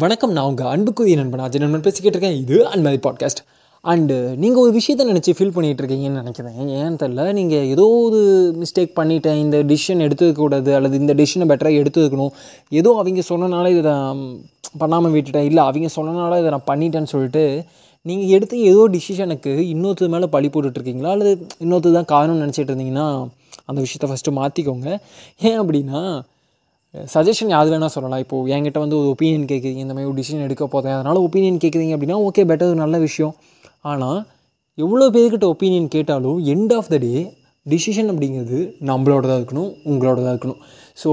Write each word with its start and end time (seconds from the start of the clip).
வணக்கம் 0.00 0.34
நான் 0.34 0.48
உங்கள் 0.48 0.68
அன்புக்குரிய 0.72 1.14
நண்பன் 1.18 1.42
அஜய் 1.44 1.62
நண்பன் 1.62 1.82
பேசிக்கிட்டு 1.86 2.16
இருக்கேன். 2.16 2.36
இது 2.42 2.56
அன்மதி 2.72 2.98
பாட்காஸ்ட் 3.06 3.40
அண்டு 3.84 4.16
நீங்கள் 4.42 4.62
ஒரு 4.64 4.72
விஷயத்தை 4.76 5.04
நினச்சி 5.08 5.32
ஃபீல் 5.36 5.52
பண்ணிகிட்டு 5.56 5.82
இருக்கீங்கன்னு 5.82 6.20
நினைக்கிறேன். 6.20 6.58
ஏன்னு 6.76 6.98
தெரில 7.02 7.22
நீங்கள் 7.38 7.66
ஏதோ 7.72 7.86
ஒரு 8.04 8.20
மிஸ்டேக் 8.60 8.92
பண்ணிட்டேன். 9.00 9.38
இந்த 9.44 9.58
டிசிஷன் 9.70 10.04
எடுத்துக்கூடாது 10.06 10.70
அல்லது 10.78 10.96
இந்த 11.02 11.14
டிசிஷனை 11.20 11.46
பெட்டராக 11.52 11.80
எடுத்துக்கணும். 11.82 12.32
ஏதோ 12.80 12.92
அவங்க 13.00 13.24
சொன்னனால 13.32 13.72
இதை 13.74 13.82
நான் 13.90 14.22
பண்ணாமல் 14.82 15.14
விட்டுட்டேன். 15.16 15.48
இல்லை 15.50 15.64
அவங்க 15.70 15.90
சொன்னனால 15.98 16.38
இதை 16.42 16.52
நான் 16.56 16.68
பண்ணிட்டேன்னு 16.70 17.12
சொல்லிட்டு 17.14 17.44
நீங்கள் 18.06 18.32
எடுத்த 18.38 18.56
ஏதோ 18.72 18.84
டிசிஷனுக்கு 18.96 19.54
இன்னொருத்தர் 19.74 20.14
மேலே 20.16 20.28
பழி 20.36 20.50
போட்டுட்ருக்கீங்களா 20.54 21.14
அல்லது 21.16 21.32
இன்னொருத்தர் 21.64 21.98
தான் 22.00 22.12
காரணம்னு 22.14 22.44
நினச்சிட்டு 22.44 22.72
இருந்தீங்கன்னா 22.72 23.08
அந்த 23.70 23.78
விஷயத்த 23.86 24.08
ஃபஸ்ட்டு 24.12 24.38
மாற்றிக்கோங்க 24.40 24.88
ஏன் 25.48 25.58
அப்படின்னா 25.62 26.00
சஜஷன் 27.14 27.52
யார் 27.54 27.70
வேணால் 27.72 27.92
சொல்லலாம். 27.94 28.22
இப்போது 28.24 28.50
என்கிட்ட 28.54 28.78
வந்து 28.84 28.96
ஒரு 29.00 29.08
ஒப்பீனியன் 29.12 29.46
கேட்குறீங்க 29.52 29.82
இந்த 29.84 29.94
மாதிரி 29.96 30.08
ஒரு 30.10 30.16
டிசிஷன் 30.20 30.46
எடுக்க 30.46 30.64
போதேன் 30.74 30.96
அதனால் 30.96 31.20
ஒப்பீனியன் 31.26 31.60
கேட்குறீங்க 31.64 31.94
அப்படின்னா 31.96 32.18
ஓகே 32.28 32.42
பெட்டர் 32.50 32.82
நல்ல 32.84 32.98
விஷயம். 33.06 33.34
ஆனால் 33.90 34.18
எவ்வளோ 34.78 35.06
பேர்கிட்ட 35.14 35.46
ஒப்பீனியன் 35.54 35.88
கேட்டாலும் 35.94 36.38
end 36.54 36.74
of 36.78 36.90
the 36.94 36.98
day 37.06 37.14
decision 37.66 38.10
அப்படிங்கிறது 38.12 38.58
நம்மளோட 38.90 39.24
தான் 39.30 39.40
இருக்கணும் 39.40 39.70
உங்களோட 39.90 40.18
தான் 40.24 40.34
இருக்கணும். 40.34 40.60
ஸோ 41.02 41.10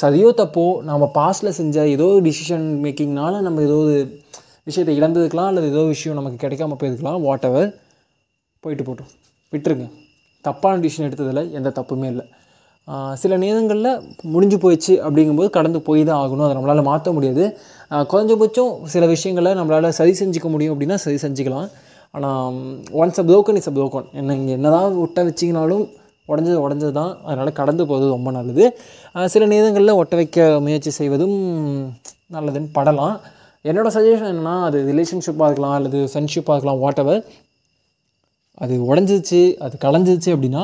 சரியோ 0.00 0.30
தப்போ 0.40 0.64
நம்ம 0.90 1.08
பாஸ்ட்டில் 1.18 1.56
செஞ்ச 1.60 1.84
ஏதோ 1.96 2.06
டிசிஷன் 2.28 2.66
மேக்கிங்னால 2.84 3.40
நம்ம 3.46 3.62
ஏதோ 3.68 3.76
ஒரு 3.84 3.96
விஷயத்தை 4.68 4.94
இழந்ததுக்கலாம் 5.00 5.50
அல்லது 5.50 5.68
ஏதோ 5.72 5.82
விஷயம் 5.94 6.18
நமக்கு 6.20 6.42
கிடைக்காம 6.44 6.76
போயிருக்கலாம் 6.80 7.20
வாட் 7.26 7.46
எவர் 7.50 7.70
போயிட்டு 8.64 8.84
போட்டோம். 8.88 9.10
விட்டுருங்க. 9.52 9.86
தப்பான 10.44 10.80
டிசிஷன் 10.84 11.08
எடுத்ததில் 11.08 11.42
எந்த 11.58 11.72
தப்புமே 11.78 12.08
இல்லை. 12.12 12.24
சில 13.22 13.32
நேரங்களில் 13.42 13.90
முடிஞ்சு 14.34 14.56
போயிடுச்சு 14.62 14.94
அப்படிங்கும்போது 15.06 15.50
கடந்து 15.56 15.78
போய் 15.88 16.02
தான் 16.08 16.20
ஆகணும். 16.22 16.44
அதை 16.46 16.54
நம்மளால் 16.58 16.88
மாற்ற 16.90 17.08
முடியாது. 17.16 17.44
குறைஞ்சபட்சம் 18.12 18.72
சில 18.94 19.06
விஷயங்களை 19.14 19.50
நம்மளால் 19.58 19.96
சரி 20.00 20.12
செஞ்சுக்க 20.20 20.48
முடியும் 20.54 20.74
அப்படின்னா 20.74 20.98
சரி 21.04 21.18
செஞ்சுக்கலாம். 21.24 21.68
ஆனால் 22.16 22.56
once 23.02 23.20
a 23.22 23.24
broken 23.28 23.58
is 23.60 23.70
a 23.70 23.74
broken 23.76 24.08
என்ன 24.20 24.34
இங்கே 24.40 24.54
என்னதான் 24.58 24.96
ஒட்ட 25.04 25.24
வச்சிங்கனாலும் 25.28 25.84
உடஞ்சது 26.28 26.58
உடஞ்சது 26.64 26.92
தான் 26.98 27.12
அதனால் 27.28 27.56
கடந்து 27.60 27.82
போகிறது 27.90 28.08
ரொம்ப 28.16 28.30
நல்லது. 28.38 28.64
சில 29.34 29.46
நேரங்களில் 29.52 29.98
ஒட்ட 30.00 30.16
வைக்க 30.20 30.46
முயற்சி 30.66 30.90
செய்வதும் 30.98 31.38
நல்லதுன்னு 32.36 32.70
படலாம். 32.78 33.16
என்னோடய 33.64 33.94
சஜஷன் 33.96 34.30
என்னென்னா 34.32 34.54
அது 34.68 34.78
ரிலேஷன்ஷிப்பாக 34.90 35.48
இருக்கலாம் 35.48 35.74
அல்லது 35.78 35.98
ஃப்ரெண்ட்ஷிப்பாக 36.10 36.54
இருக்கலாம் 36.56 36.80
வாட் 36.84 37.00
எவர் 37.02 37.20
அது 38.64 38.74
உடஞ்சிச்சு 38.90 39.42
அது 39.64 39.74
கலைஞ்சிச்சு 39.84 40.30
அப்படின்னா 40.34 40.62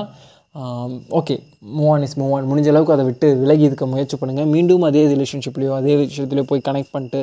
okay 1.18 1.34
move 1.76 1.90
on 1.92 2.02
is 2.02 2.14
move 2.20 2.32
on 2.36 2.46
முடிஞ்ச 2.50 2.68
அளவுக்கு 2.68 2.94
அதை 2.94 3.04
விட்டு 3.04 3.28
விலகி 3.36 3.64
இருக்க 3.64 3.86
முயற்சி 3.86 4.16
பண்ணுங்கள் 4.20 4.48
மீண்டும் 4.54 4.82
அதே 4.82 5.02
ரிலேஷன்ஷிப்லேயோ 5.06 5.72
அதே 5.76 5.94
விஷயத்துலையோ 5.96 6.42
போய் 6.42 6.62
கனெக்ட் 6.68 6.92
பண்ணிட்டு 6.92 7.20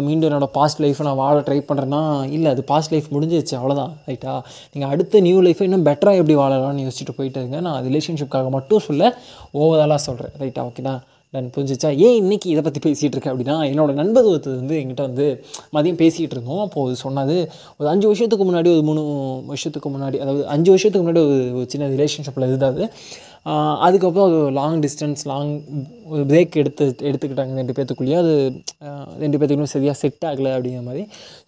மீண்டும் 0.00 0.28
என்னோடய 0.30 0.50
பாஸ்ட் 0.52 0.82
லைஃப்பை 0.84 1.06
நான் 1.08 1.20
வாழ 1.22 1.40
ட்ரை 1.40 1.58
பண்ணுறேன்னா 1.68 2.02
இல்லை 2.36 2.50
அது 2.50 2.64
பாஸ்ட் 2.64 2.92
லைஃப் 2.94 3.08
முடிஞ்சிருச்சு 3.14 3.56
அவ்வளோதான் 3.60 3.92
ரைட்டா 4.08 4.34
நீங்கள் 4.72 4.90
அடுத்த 4.90 5.20
நியூ 5.20 5.42
லைஃப்பை 5.42 5.62
இன்னும் 5.62 5.86
பெட்டராக 5.86 6.20
எப்படி 6.22 6.36
வாழலாம்னு 6.36 6.86
யோசிச்சுட்டு 6.86 7.16
போயிட்டு 7.16 7.40
இருங்க. 7.40 7.60
நான் 7.60 7.84
ரிலேஷன்ஷிப்காக 7.88 8.50
மட்டும் 8.50 8.84
சொல்ல 8.88 9.16
ஓவராலாக 9.54 10.00
சொல்கிறேன் 10.08 10.34
ரைட்டா 10.42 10.64
ஓகேண்ணா 10.70 10.94
நான் 11.34 11.46
புரிஞ்சிச்சா? 11.56 11.90
ஏன் 12.06 12.16
இன்றைக்கி 12.22 12.48
இதை 12.54 12.62
பற்றி 12.62 12.80
பேசிகிட்டு 12.86 13.14
இருக்கேன் 13.16 13.32
அப்படின்னா 13.34 13.54
என்னோடய 13.68 13.98
நண்பர் 14.00 14.24
ஒருத்தர் 14.24 14.58
வந்து 14.58 14.76
என்கிட்ட 14.80 15.02
வந்து 15.08 15.26
மதியம் 15.72 16.00
பேசிகிட்டு 16.02 16.34
இருந்தோம். 16.36 16.60
அப்போது 16.60 16.86
அது 16.86 16.96
சொன்னது 16.96 17.36
ஒரு 17.78 17.88
அஞ்சு 17.88 18.06
வருஷத்துக்கு 18.06 18.46
முன்னாடி 18.48 18.70
ஒரு 18.74 18.82
மூணு 18.82 19.02
வருஷத்துக்கு 19.46 19.90
முன்னாடி 19.90 20.18
அதாவது 20.24 20.42
அஞ்சு 20.46 20.70
வருஷத்துக்கு 20.70 21.06
முன்னாடி 21.06 21.22
ஒரு 21.54 21.66
சின்ன 21.68 21.88
ரிலேஷன்ஷிப்பில் 21.94 22.48
இருந்தாது 22.50 22.82
அதுக்கப்புறம் 23.86 24.26
ஒரு 24.30 24.40
லாங் 24.58 24.76
டிஸ்டன்ஸ் 24.84 25.22
லாங் 25.30 25.52
ஒரு 26.12 26.22
பிரேக் 26.30 26.58
எடுத்து 26.60 26.84
எடுத்துக்கிட்டாங்க 27.08 27.54
ரெண்டு 27.60 27.74
பேர்த்துக்குள்ளேயே 27.76 28.18
அது 28.22 28.32
ரெண்டு 29.22 29.36
பேர்த்துக்கும் 29.38 29.72
சரியாக 29.74 29.96
செட் 30.02 30.26
ஆகலை 30.30 30.50
அப்படிங்கிற 30.56 30.82
மாதிரி. 30.88 31.02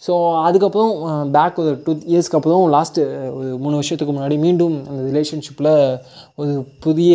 ஸோ 0.06 0.12
அதுக்கப்புறம் 0.46 0.92
பேக் 1.36 1.60
ஒரு 1.64 1.72
டூ 1.86 1.92
இயர்ஸ்க்கு 2.12 2.38
அப்புறம் 2.38 2.64
லாஸ்ட்டு 2.76 3.04
ஒரு 3.38 3.50
மூணு 3.64 3.78
வருஷத்துக்கு 3.80 4.14
முன்னாடி 4.16 4.38
மீண்டும் 4.46 4.76
அந்த 4.88 5.00
ரிலேஷன்ஷிப்பில் 5.10 5.72
ஒரு 6.42 6.54
புதிய 6.86 7.14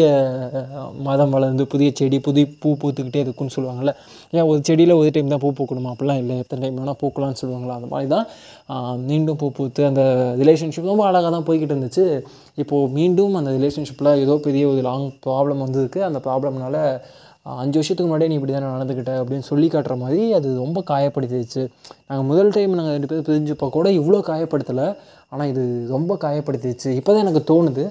மதம் 1.08 1.34
வளர்ந்து 1.38 1.66
புதிய 1.74 1.90
செடி 2.00 2.20
புதிய 2.30 2.46
பூ 2.64 2.72
பூத்துக்கிட்டே 2.84 3.24
இருக்குன்னு 3.26 3.56
சொல்லுவாங்கள்ல 3.58 3.94
ஏன் 4.38 4.48
ஒரு 4.52 4.60
செடியில் 4.68 4.98
ஒரு 5.00 5.10
டைம் 5.14 5.34
தான் 5.34 5.44
பூ 5.44 5.50
பூக்கணுமா? 5.60 5.92
அப்படிலாம் 5.94 6.20
இல்லை. 6.22 6.36
எத்தனை 6.44 6.62
டைம் 6.64 6.78
வேணால் 6.80 7.00
பூக்கலாம்னு 7.02 7.40
சொல்லுவாங்களா? 7.42 7.76
அந்த 7.80 7.88
மாதிரி 7.94 8.10
தான் 8.16 8.26
மீண்டும் 9.10 9.40
பூ 9.42 9.48
பூத்து 9.58 9.82
அந்த 9.90 10.04
ரிலேஷன்ஷிப் 10.42 10.90
ரொம்ப 10.92 11.06
அழகாக 11.10 11.32
தான் 11.36 11.48
போய்கிட்டு 11.48 11.74
இருந்துச்சு. 11.76 12.06
இப்போது 12.64 12.92
மீண்டும் 12.98 13.36
அந்த 13.40 13.52
ரிலேஷன்ஷிப்பில் 13.58 14.12
ஏதோ 14.26 14.36
பெரிய 14.48 14.64
ஒரு 14.72 14.82
லாங் 14.90 15.08
ப்ராப்ளம் 15.26 15.64
வந்ததுக்கு 15.66 16.00
அந்த 16.10 16.20
ப்ராப்ளம்னால 16.28 16.78
அஞ்சு 17.62 17.78
வருஷத்துக்கு 17.80 18.08
முன்னாடியே 18.08 18.30
நீ 18.32 18.38
இப்படி 18.38 18.54
தானே 18.54 18.68
நடந்துக்கிட்ட 18.74 19.12
அப்படின்னு 19.20 19.46
சொல்லி 19.50 19.68
காட்டுற 19.74 19.96
மாதிரி 20.02 20.22
அது 20.38 20.50
ரொம்ப 20.64 20.80
காயப்படுத்திடுச்சு. 20.90 21.62
நாங்கள் 22.08 22.28
முதல் 22.32 22.52
டைம் 22.56 22.76
நாங்கள் 22.80 22.96
ரெண்டு 22.96 23.10
பேரும் 23.12 23.28
பிரிஞ்சப்போ 23.30 23.68
கூட 23.78 23.90
இவ்வளோ 24.00 24.20
காயப்படுத்தலை. 24.30 24.88
ஆனால் 25.32 25.50
இது 25.54 25.64
ரொம்ப 25.96 26.18
காயப்படுத்திடுச்சு. 26.26 26.90
இப்போ 27.00 27.12
தான் 27.14 27.24
எனக்கு 27.26 27.44
தோணுது. 27.52 27.86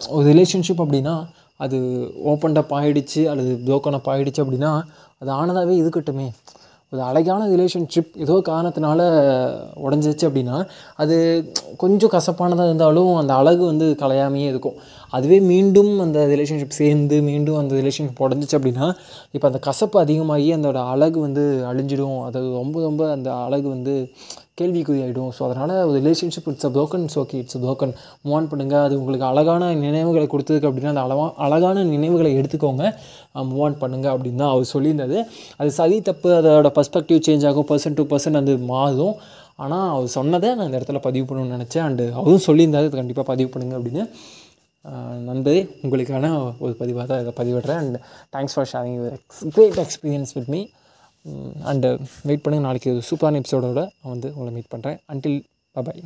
ஒரு 0.00 0.24
ரிலேஷன்ஷிப் 0.32 0.82
அப்படின்னா 0.84 1.14
அது 1.64 1.76
ஓப்பன்டப் 2.32 2.74
ஆகிடுச்சு 2.78 3.22
அல்லது 3.30 3.52
ப்ரோக்கன் 3.68 3.96
அப் 3.98 4.10
ஆகிடுச்சு 4.12 4.42
அப்படின்னா 4.44 4.72
அது 5.22 5.30
ஆனதாகவே 5.40 5.74
இருக்கட்டுமே. 5.82 6.26
ஒரு 6.92 7.02
அழகான 7.02 7.48
ரிலேஷன்ஷிப் 7.48 8.12
ஏதோ 8.16 8.34
காரணத்தினால 8.46 9.00
உடஞ்சிச்சு 9.86 10.24
அப்படின்னா 10.28 10.58
அது 10.96 11.16
கொஞ்சம் 11.76 12.12
கசப்பானதாக 12.12 12.68
இருந்தாலும் 12.70 13.10
அந்த 13.16 13.34
அழகு 13.34 13.64
வந்து 13.64 13.96
கலையாமையே 14.00 14.46
இருக்கும். 14.52 14.78
அதுவே 15.10 15.40
மீண்டும் 15.40 16.00
அந்த 16.00 16.26
ரிலேஷன்ஷிப் 16.26 16.78
சேர்ந்து 16.80 17.22
மீண்டும் 17.22 17.56
அந்த 17.56 17.74
ரிலேஷன்ஷிப் 17.74 18.22
உடஞ்சிச்சு 18.24 18.56
அப்படின்னா 18.58 18.86
இப்போ 19.32 19.46
அந்த 19.48 19.58
கசப்பு 19.58 19.98
அதிகமாகி 20.00 20.48
அதோட 20.56 20.88
அழகு 20.94 21.20
வந்து 21.20 21.44
அழிஞ்சிடும். 21.72 22.18
அது 22.24 22.40
ரொம்ப 22.52 22.80
ரொம்ப 22.80 23.10
அந்த 23.10 23.34
அழகு 23.34 23.68
வந்து 23.68 23.94
கேள்விக்குறியாகிடும் 24.60 25.30
ஸோ 25.36 25.42
அதனால் 25.46 25.72
ஒரு 25.88 25.96
relationship 26.00 26.48
it's 26.52 26.66
a 26.68 26.70
broken 26.76 27.04
it's 27.06 27.18
okay 27.22 27.38
it's 27.42 27.58
broken 27.64 27.92
move 28.24 28.36
on 28.38 28.48
பண்ணுங்கள் 28.52 28.84
அது 28.86 28.94
உங்களுக்கு 29.00 29.26
அழகான 29.30 29.70
நினைவுகளை 29.86 30.26
கொடுத்துருக்கு 30.34 30.68
அப்படின்னா 30.70 30.92
அந்த 30.94 31.04
அளவா 31.06 31.26
அழகான 31.46 31.84
நினைவுகளை 31.94 32.32
எடுத்துக்கோங்க. 32.40 32.84
மூவ் 33.50 33.64
ஆன் 33.66 33.78
பண்ணுங்கள் 33.82 34.12
அப்படின்னு 34.14 34.42
தான் 34.44 34.52
அவர் 34.54 34.72
சொல்லியிருந்தது 34.74 35.18
அது 35.60 35.70
சரி 35.80 35.98
தப்பு 36.08 36.30
அதோட 36.38 36.70
பர்ஸ்பெக்டிவ் 36.78 37.20
சேஞ்ச் 37.28 37.46
ஆகும். 37.50 37.68
பர்சன் 37.72 37.98
டு 38.00 38.06
பர்சன் 38.14 38.40
அது 38.40 38.54
மாறும். 38.72 39.14
ஆனால் 39.64 39.86
அவர் 39.94 40.08
சொன்னதை 40.16 40.48
நான் 40.56 40.68
இந்த 40.68 40.78
இடத்துல 40.80 41.00
பதிவு 41.06 41.24
பண்ணணும்னு 41.28 41.56
நினச்சேன். 41.56 41.84
அண்டு 41.88 42.04
அவரும் 42.18 42.44
சொல்லியிருந்தாரு 42.48 42.88
அது 42.88 43.00
கண்டிப்பாக 43.00 43.26
பதிவு 43.32 43.48
பண்ணுங்க 43.54 43.74
அப்படின்னு. 43.78 44.04
நண்பரே 45.28 45.62
உங்களுக்கான 45.84 46.26
ஒரு 46.64 46.74
பதிவாக 46.80 47.06
தான் 47.10 47.22
இதை 47.22 47.32
பதிவிடுறேன். 47.40 47.80
And 47.84 47.96
thanks 48.34 48.54
for 48.56 48.68
sharing 48.72 49.00
ex 49.14 49.42
great 49.56 49.80
experience 49.84 50.32
with 50.36 50.50
me 50.54 50.60
and 51.64 51.88
wait 52.22 52.44
பண்ணுங்கள் 52.44 52.68
நாளைக்கு 52.68 52.92
ஒரு 52.92 53.02
சூப்பரான 53.10 53.40
எபிசோடோடு 53.40 53.84
நான் 53.94 54.14
வந்து 54.14 54.30
உங்களை 54.34 54.52
மீட் 54.52 54.72
பண்ணுறேன் 54.74 54.98
அன்டில் 55.12 55.38
பபாய் 55.74 56.02